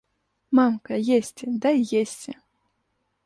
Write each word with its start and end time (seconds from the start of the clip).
Мамка, 0.59 0.95
есці, 1.17 1.45
дай 1.65 1.77
есці! 2.01 2.33